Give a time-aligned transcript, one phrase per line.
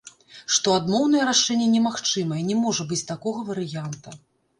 [0.53, 4.17] Што адмоўнае рашэнне немагчымае, не можа быць такога варыянта.